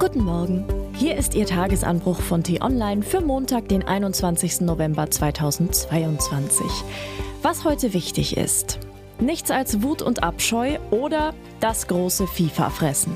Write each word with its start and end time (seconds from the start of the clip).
Guten 0.00 0.24
Morgen. 0.24 0.64
Hier 0.96 1.14
ist 1.14 1.34
Ihr 1.34 1.44
Tagesanbruch 1.44 2.22
von 2.22 2.42
T-Online 2.42 3.02
für 3.02 3.20
Montag, 3.20 3.68
den 3.68 3.86
21. 3.86 4.62
November 4.62 5.10
2022. 5.10 6.66
Was 7.42 7.64
heute 7.64 7.92
wichtig 7.92 8.38
ist. 8.38 8.78
Nichts 9.18 9.50
als 9.50 9.82
Wut 9.82 10.00
und 10.00 10.22
Abscheu 10.22 10.78
oder 10.90 11.34
das 11.60 11.86
große 11.86 12.26
FIFA-Fressen. 12.26 13.14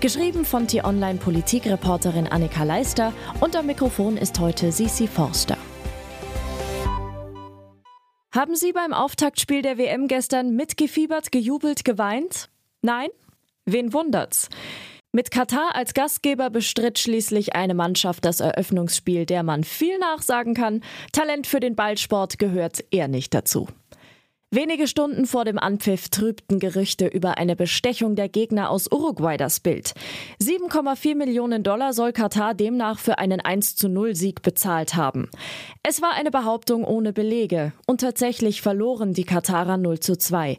Geschrieben 0.00 0.46
von 0.46 0.66
T-Online 0.66 1.18
Politikreporterin 1.18 2.26
Annika 2.26 2.64
Leister 2.64 3.12
und 3.40 3.54
am 3.54 3.66
Mikrofon 3.66 4.16
ist 4.16 4.40
heute 4.40 4.72
Sisi 4.72 5.08
Forster. 5.08 5.58
Haben 8.34 8.56
Sie 8.56 8.72
beim 8.72 8.94
Auftaktspiel 8.94 9.60
der 9.60 9.76
WM 9.76 10.08
gestern 10.08 10.56
mitgefiebert, 10.56 11.30
gejubelt, 11.30 11.84
geweint? 11.84 12.48
Nein? 12.80 13.10
Wen 13.66 13.92
wundert's? 13.92 14.48
Mit 15.16 15.30
Katar 15.30 15.74
als 15.74 15.94
Gastgeber 15.94 16.50
bestritt 16.50 16.98
schließlich 16.98 17.54
eine 17.54 17.72
Mannschaft 17.72 18.26
das 18.26 18.40
Eröffnungsspiel, 18.40 19.24
der 19.24 19.44
man 19.44 19.64
viel 19.64 19.98
nachsagen 19.98 20.52
kann. 20.52 20.82
Talent 21.10 21.46
für 21.46 21.58
den 21.58 21.74
Ballsport 21.74 22.38
gehört 22.38 22.84
eher 22.90 23.08
nicht 23.08 23.32
dazu. 23.32 23.66
Wenige 24.52 24.86
Stunden 24.86 25.26
vor 25.26 25.44
dem 25.44 25.58
Anpfiff 25.58 26.08
trübten 26.08 26.60
Gerüchte 26.60 27.08
über 27.08 27.36
eine 27.36 27.56
Bestechung 27.56 28.14
der 28.14 28.28
Gegner 28.28 28.70
aus 28.70 28.86
Uruguay 28.90 29.36
das 29.36 29.58
Bild. 29.58 29.92
7,4 30.40 31.16
Millionen 31.16 31.64
Dollar 31.64 31.92
soll 31.92 32.12
Katar 32.12 32.54
demnach 32.54 33.00
für 33.00 33.18
einen 33.18 33.40
1 33.40 33.74
zu 33.74 33.88
0 33.88 34.14
Sieg 34.14 34.42
bezahlt 34.42 34.94
haben. 34.94 35.28
Es 35.82 36.00
war 36.00 36.12
eine 36.12 36.30
Behauptung 36.30 36.84
ohne 36.84 37.12
Belege 37.12 37.72
und 37.88 38.00
tatsächlich 38.00 38.62
verloren 38.62 39.14
die 39.14 39.24
Katarer 39.24 39.78
0 39.78 39.98
zu 39.98 40.16
2. 40.16 40.58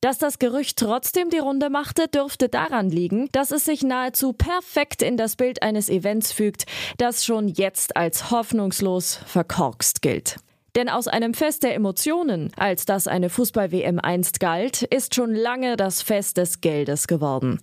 Dass 0.00 0.18
das 0.18 0.40
Gerücht 0.40 0.76
trotzdem 0.76 1.30
die 1.30 1.38
Runde 1.38 1.70
machte, 1.70 2.08
dürfte 2.08 2.48
daran 2.48 2.90
liegen, 2.90 3.28
dass 3.30 3.52
es 3.52 3.64
sich 3.64 3.84
nahezu 3.84 4.32
perfekt 4.32 5.02
in 5.02 5.16
das 5.16 5.36
Bild 5.36 5.62
eines 5.62 5.88
Events 5.88 6.32
fügt, 6.32 6.64
das 6.98 7.24
schon 7.24 7.46
jetzt 7.46 7.96
als 7.96 8.32
hoffnungslos 8.32 9.20
verkorkst 9.24 10.02
gilt. 10.02 10.38
Denn 10.76 10.88
aus 10.88 11.08
einem 11.08 11.34
Fest 11.34 11.62
der 11.62 11.74
Emotionen, 11.74 12.52
als 12.56 12.84
das 12.84 13.06
eine 13.06 13.28
Fußball-WM 13.28 13.98
einst 13.98 14.40
galt, 14.40 14.82
ist 14.82 15.14
schon 15.14 15.34
lange 15.34 15.76
das 15.76 16.02
Fest 16.02 16.36
des 16.36 16.60
Geldes 16.60 17.06
geworden. 17.06 17.60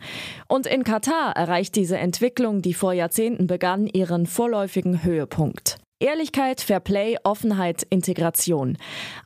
Und 0.48 0.68
in 0.68 0.84
Katar 0.84 1.36
erreicht 1.36 1.76
diese 1.76 1.98
Entwicklung, 1.98 2.62
die 2.62 2.74
vor 2.74 2.94
Jahrzehnten 2.94 3.48
begann, 3.48 3.88
ihren 3.88 4.26
vorläufigen 4.26 5.04
Höhepunkt. 5.04 5.78
Ehrlichkeit, 6.00 6.62
Fairplay, 6.62 7.18
Offenheit, 7.24 7.82
Integration. 7.90 8.78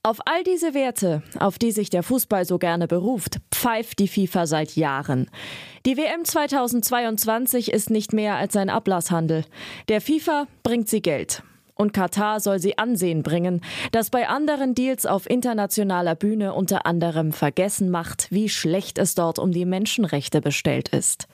Auf 0.04 0.20
all 0.26 0.44
diese 0.44 0.74
Werte, 0.74 1.22
auf 1.38 1.60
die 1.60 1.72
sich 1.72 1.90
der 1.90 2.02
Fußball 2.02 2.46
so 2.46 2.60
gerne 2.60 2.88
beruft, 2.88 3.40
pfeift 3.52 4.00
die 4.00 4.08
FIFA 4.08 4.48
seit 4.48 4.76
Jahren. 4.78 5.30
Die 5.86 5.98
WM 5.98 6.24
2022 6.24 7.74
ist 7.74 7.90
nicht 7.90 8.14
mehr 8.14 8.36
als 8.36 8.56
ein 8.56 8.70
Ablasshandel. 8.70 9.44
Der 9.90 10.00
FIFA 10.00 10.48
bringt 10.64 10.88
sie 10.88 11.02
Geld. 11.02 11.44
Und 11.74 11.94
Katar 11.94 12.40
soll 12.40 12.60
sie 12.60 12.78
Ansehen 12.78 13.24
bringen, 13.24 13.62
das 13.92 14.10
bei 14.10 14.28
anderen 14.28 14.76
Deals 14.76 15.06
auf 15.06 15.30
internationaler 15.30 16.16
Bühne 16.16 16.54
unter 16.54 16.86
anderem 16.86 17.32
vergessen 17.32 17.90
macht, 17.90 18.28
wie 18.30 18.50
schlecht 18.50 18.98
es 18.98 19.16
dort 19.16 19.40
um 19.40 19.52
die 19.52 19.66
Menschenrechte 19.66 20.42
bestellt 20.42 20.90
ist. 20.90 21.28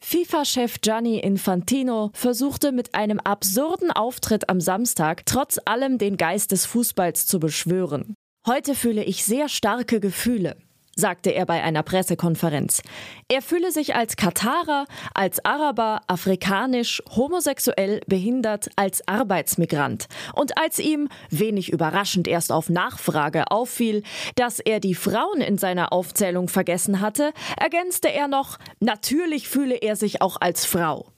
FIFA-Chef 0.00 0.80
Gianni 0.82 1.18
Infantino 1.18 2.10
versuchte 2.12 2.70
mit 2.70 2.94
einem 2.94 3.18
absurden 3.18 3.90
Auftritt 3.90 4.48
am 4.48 4.60
Samstag 4.60 5.24
trotz 5.26 5.58
allem 5.64 5.98
den 5.98 6.16
Geist 6.16 6.52
des 6.52 6.66
Fußballs 6.66 7.26
zu 7.26 7.40
beschwören. 7.40 8.14
Heute 8.46 8.74
fühle 8.74 9.02
ich 9.02 9.24
sehr 9.24 9.48
starke 9.48 9.98
Gefühle 9.98 10.56
sagte 10.96 11.30
er 11.30 11.44
bei 11.44 11.62
einer 11.62 11.82
Pressekonferenz. 11.82 12.82
Er 13.28 13.42
fühle 13.42 13.70
sich 13.70 13.94
als 13.94 14.16
Katarer, 14.16 14.86
als 15.14 15.44
Araber, 15.44 16.00
afrikanisch, 16.06 17.02
homosexuell, 17.14 18.00
behindert, 18.06 18.70
als 18.76 19.06
Arbeitsmigrant. 19.06 20.06
Und 20.34 20.58
als 20.58 20.78
ihm, 20.78 21.08
wenig 21.30 21.70
überraschend 21.70 22.26
erst 22.26 22.50
auf 22.50 22.70
Nachfrage, 22.70 23.50
auffiel, 23.50 24.02
dass 24.36 24.58
er 24.58 24.80
die 24.80 24.94
Frauen 24.94 25.42
in 25.42 25.58
seiner 25.58 25.92
Aufzählung 25.92 26.48
vergessen 26.48 27.00
hatte, 27.00 27.32
ergänzte 27.58 28.10
er 28.10 28.26
noch, 28.26 28.58
natürlich 28.80 29.48
fühle 29.48 29.76
er 29.76 29.96
sich 29.96 30.22
auch 30.22 30.38
als 30.40 30.64
Frau. 30.64 31.12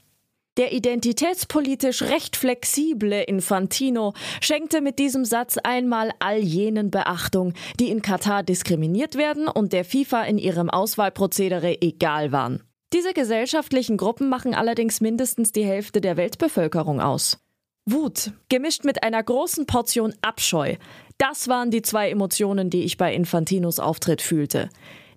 Der 0.59 0.73
identitätspolitisch 0.73 2.03
recht 2.03 2.35
flexible 2.35 3.23
Infantino 3.23 4.13
schenkte 4.41 4.81
mit 4.81 4.99
diesem 4.99 5.25
Satz 5.25 5.57
einmal 5.57 6.11
all 6.19 6.41
jenen 6.41 6.91
Beachtung, 6.91 7.55
die 7.79 7.91
in 7.91 8.03
Katar 8.03 8.43
diskriminiert 8.43 9.15
werden 9.15 9.47
und 9.47 9.73
der 9.73 9.85
FIFA 9.85 10.25
in 10.25 10.37
ihrem 10.37 10.69
Auswahlprozedere 10.69 11.81
egal 11.81 12.33
waren. 12.33 12.65
Diese 12.93 13.13
gesellschaftlichen 13.13 13.97
Gruppen 13.97 14.29
machen 14.29 14.53
allerdings 14.53 15.01
mindestens 15.01 15.53
die 15.53 15.65
Hälfte 15.65 16.01
der 16.01 16.17
Weltbevölkerung 16.17 17.01
aus. 17.01 17.39
Wut, 17.87 18.33
gemischt 18.49 18.85
mit 18.85 19.05
einer 19.05 19.23
großen 19.23 19.65
Portion 19.67 20.13
Abscheu, 20.23 20.75
das 21.19 21.47
waren 21.47 21.71
die 21.71 21.83
zwei 21.83 22.11
Emotionen, 22.11 22.69
die 22.69 22.83
ich 22.83 22.97
bei 22.97 23.15
Infantinos 23.15 23.79
Auftritt 23.79 24.23
fühlte. 24.23 24.71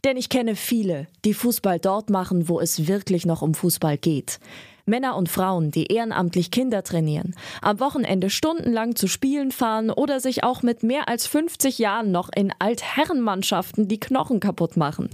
Denn 0.04 0.18
ich 0.18 0.30
kenne 0.30 0.56
viele, 0.56 1.08
die 1.26 1.34
Fußball 1.34 1.80
dort 1.80 2.10
machen, 2.10 2.48
wo 2.48 2.60
es 2.60 2.88
wirklich 2.88 3.26
noch 3.26 3.42
um 3.42 3.54
Fußball 3.54 3.98
geht. 3.98 4.40
Männer 4.86 5.16
und 5.16 5.30
Frauen, 5.30 5.72
die 5.72 5.88
ehrenamtlich 5.88 6.52
Kinder 6.52 6.84
trainieren, 6.84 7.36
am 7.62 7.80
Wochenende 7.80 8.30
stundenlang 8.30 8.96
zu 8.96 9.08
Spielen 9.08 9.52
fahren 9.52 9.90
oder 9.90 10.20
sich 10.20 10.44
auch 10.44 10.64
mit 10.64 10.84
mehr 10.84 11.08
als 11.08 11.28
50 11.28 11.80
Jahren 11.80 12.12
noch 12.12 12.30
in 12.36 12.54
Altherrenmannschaften 12.60 13.88
die 13.88 14.00
Knochen 14.00 14.40
kaputt 14.40 14.78
machen. 14.78 15.10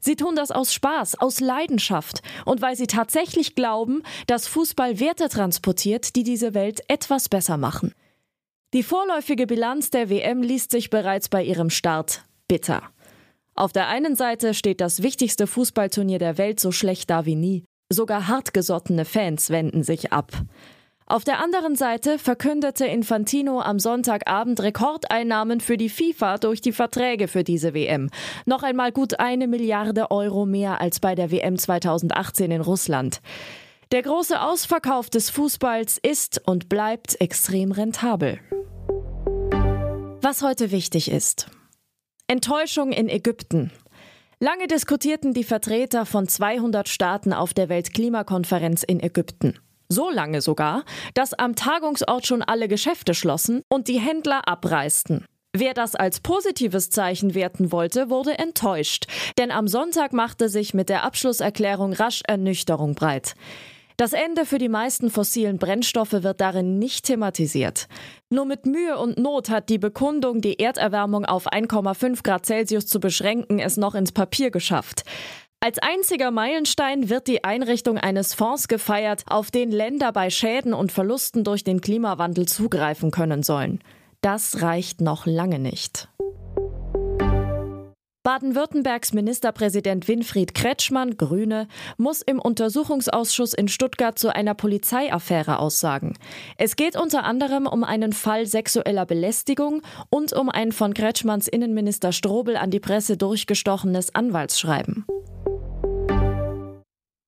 Sie 0.00 0.16
tun 0.16 0.36
das 0.36 0.50
aus 0.50 0.72
Spaß, 0.72 1.20
aus 1.20 1.40
Leidenschaft 1.40 2.22
und 2.44 2.60
weil 2.60 2.76
sie 2.76 2.86
tatsächlich 2.86 3.54
glauben, 3.54 4.02
dass 4.26 4.46
Fußball 4.48 5.00
Werte 5.00 5.28
transportiert, 5.28 6.16
die 6.16 6.22
diese 6.24 6.54
Welt 6.54 6.80
etwas 6.88 7.28
besser 7.28 7.56
machen. 7.56 7.92
Die 8.74 8.82
vorläufige 8.82 9.46
Bilanz 9.46 9.90
der 9.90 10.08
WM 10.08 10.42
liest 10.42 10.70
sich 10.70 10.88
bereits 10.88 11.28
bei 11.28 11.44
ihrem 11.44 11.68
Start 11.68 12.24
bitter. 12.48 12.82
Auf 13.54 13.72
der 13.72 13.88
einen 13.88 14.16
Seite 14.16 14.54
steht 14.54 14.80
das 14.80 15.02
wichtigste 15.02 15.46
Fußballturnier 15.46 16.18
der 16.18 16.38
Welt 16.38 16.58
so 16.58 16.72
schlecht 16.72 17.10
da 17.10 17.26
wie 17.26 17.34
nie. 17.34 17.64
Sogar 17.92 18.26
hartgesottene 18.26 19.04
Fans 19.04 19.50
wenden 19.50 19.82
sich 19.82 20.12
ab. 20.12 20.32
Auf 21.04 21.24
der 21.24 21.40
anderen 21.40 21.76
Seite 21.76 22.18
verkündete 22.18 22.86
Infantino 22.86 23.60
am 23.60 23.78
Sonntagabend 23.78 24.62
Rekordeinnahmen 24.62 25.60
für 25.60 25.76
die 25.76 25.90
FIFA 25.90 26.38
durch 26.38 26.62
die 26.62 26.72
Verträge 26.72 27.28
für 27.28 27.44
diese 27.44 27.74
WM. 27.74 28.08
Noch 28.46 28.62
einmal 28.62 28.92
gut 28.92 29.20
eine 29.20 29.46
Milliarde 29.46 30.10
Euro 30.10 30.46
mehr 30.46 30.80
als 30.80 31.00
bei 31.00 31.14
der 31.14 31.30
WM 31.30 31.58
2018 31.58 32.50
in 32.50 32.62
Russland. 32.62 33.20
Der 33.90 34.00
große 34.00 34.40
Ausverkauf 34.40 35.10
des 35.10 35.28
Fußballs 35.28 35.98
ist 35.98 36.40
und 36.46 36.70
bleibt 36.70 37.20
extrem 37.20 37.72
rentabel. 37.72 38.38
Was 40.22 40.40
heute 40.40 40.70
wichtig 40.70 41.10
ist. 41.10 41.50
Enttäuschung 42.26 42.92
in 42.92 43.10
Ägypten. 43.10 43.70
Lange 44.42 44.66
diskutierten 44.66 45.34
die 45.34 45.44
Vertreter 45.44 46.04
von 46.04 46.26
200 46.26 46.88
Staaten 46.88 47.32
auf 47.32 47.54
der 47.54 47.68
Weltklimakonferenz 47.68 48.82
in 48.82 48.98
Ägypten. 48.98 49.60
So 49.88 50.10
lange 50.10 50.40
sogar, 50.40 50.84
dass 51.14 51.32
am 51.32 51.54
Tagungsort 51.54 52.26
schon 52.26 52.42
alle 52.42 52.66
Geschäfte 52.66 53.14
schlossen 53.14 53.62
und 53.68 53.86
die 53.86 54.00
Händler 54.00 54.48
abreisten. 54.48 55.26
Wer 55.52 55.74
das 55.74 55.94
als 55.94 56.18
positives 56.18 56.90
Zeichen 56.90 57.36
werten 57.36 57.70
wollte, 57.70 58.10
wurde 58.10 58.36
enttäuscht, 58.36 59.06
denn 59.38 59.52
am 59.52 59.68
Sonntag 59.68 60.12
machte 60.12 60.48
sich 60.48 60.74
mit 60.74 60.88
der 60.88 61.04
Abschlusserklärung 61.04 61.92
rasch 61.92 62.22
Ernüchterung 62.26 62.96
breit. 62.96 63.36
Das 64.02 64.14
Ende 64.14 64.46
für 64.46 64.58
die 64.58 64.68
meisten 64.68 65.10
fossilen 65.10 65.58
Brennstoffe 65.58 66.24
wird 66.24 66.40
darin 66.40 66.80
nicht 66.80 67.04
thematisiert. 67.04 67.86
Nur 68.30 68.46
mit 68.46 68.66
Mühe 68.66 68.98
und 68.98 69.16
Not 69.16 69.48
hat 69.48 69.68
die 69.68 69.78
Bekundung, 69.78 70.40
die 70.40 70.58
Erderwärmung 70.58 71.24
auf 71.24 71.46
1,5 71.46 72.24
Grad 72.24 72.44
Celsius 72.44 72.88
zu 72.88 72.98
beschränken, 72.98 73.60
es 73.60 73.76
noch 73.76 73.94
ins 73.94 74.10
Papier 74.10 74.50
geschafft. 74.50 75.04
Als 75.60 75.78
einziger 75.78 76.32
Meilenstein 76.32 77.10
wird 77.10 77.28
die 77.28 77.44
Einrichtung 77.44 77.96
eines 77.96 78.34
Fonds 78.34 78.66
gefeiert, 78.66 79.22
auf 79.28 79.52
den 79.52 79.70
Länder 79.70 80.10
bei 80.10 80.30
Schäden 80.30 80.74
und 80.74 80.90
Verlusten 80.90 81.44
durch 81.44 81.62
den 81.62 81.80
Klimawandel 81.80 82.48
zugreifen 82.48 83.12
können 83.12 83.44
sollen. 83.44 83.78
Das 84.20 84.62
reicht 84.62 85.00
noch 85.00 85.26
lange 85.26 85.60
nicht. 85.60 86.08
Baden-Württembergs 88.22 89.12
Ministerpräsident 89.14 90.06
Winfried 90.06 90.54
Kretschmann, 90.54 91.16
Grüne, 91.16 91.66
muss 91.96 92.22
im 92.22 92.38
Untersuchungsausschuss 92.38 93.52
in 93.52 93.66
Stuttgart 93.66 94.16
zu 94.16 94.32
einer 94.32 94.54
Polizeiaffäre 94.54 95.58
aussagen. 95.58 96.14
Es 96.56 96.76
geht 96.76 96.94
unter 96.94 97.24
anderem 97.24 97.66
um 97.66 97.82
einen 97.82 98.12
Fall 98.12 98.46
sexueller 98.46 99.06
Belästigung 99.06 99.82
und 100.08 100.32
um 100.32 100.50
ein 100.50 100.70
von 100.70 100.94
Kretschmanns 100.94 101.48
Innenminister 101.48 102.12
Strobel 102.12 102.56
an 102.56 102.70
die 102.70 102.78
Presse 102.78 103.16
durchgestochenes 103.16 104.14
Anwaltsschreiben. 104.14 105.04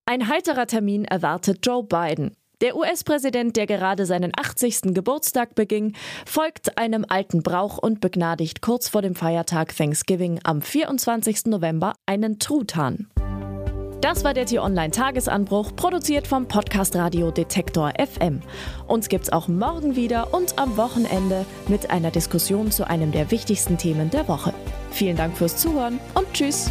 Ein 0.07 0.29
heiterer 0.29 0.67
Termin 0.67 1.05
erwartet 1.05 1.59
Joe 1.67 1.83
Biden. 1.83 2.37
Der 2.65 2.77
US-Präsident, 2.77 3.59
der 3.59 3.67
gerade 3.67 4.07
seinen 4.07 4.33
80. 4.35 4.95
Geburtstag 4.95 5.55
beging, 5.55 5.93
folgt 6.25 6.79
einem 6.79 7.05
alten 7.07 7.43
Brauch 7.43 7.77
und 7.77 8.01
begnadigt 8.01 8.63
kurz 8.63 8.89
vor 8.89 9.03
dem 9.03 9.15
Feiertag 9.15 9.77
Thanksgiving 9.77 10.41
am 10.45 10.63
24. 10.63 11.45
November 11.45 11.93
einen 12.07 12.39
Truthahn. 12.39 13.11
Das 14.01 14.25
war 14.25 14.33
der 14.33 14.47
T-Online-Tagesanbruch, 14.47 15.77
produziert 15.77 16.27
vom 16.27 16.49
Podcast 16.49 16.97
Radio 16.97 17.31
Detektor 17.31 17.93
FM. 17.99 18.41
Uns 18.87 19.11
gibt's 19.11 19.31
auch 19.31 19.47
morgen 19.47 19.95
wieder 19.95 20.33
und 20.33 20.59
am 20.59 20.79
Wochenende 20.79 21.45
mit 21.69 21.91
einer 21.91 22.13
Diskussion 22.13 22.71
zu 22.71 22.89
einem 22.89 23.13
der 23.13 23.31
wichtigsten 23.31 23.77
Themen 23.77 24.09
der 24.09 24.27
Woche. 24.27 24.55
Vielen 24.91 25.19
Dank 25.19 25.37
fürs 25.37 25.59
Zuhören 25.59 26.01
und 26.15 26.33
Tschüss. 26.33 26.71